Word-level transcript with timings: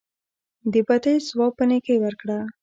د 0.71 0.73
بدۍ 0.87 1.15
ځواب 1.27 1.51
په 1.57 1.63
نیکۍ 1.69 1.97
ورکړه. 2.01 2.39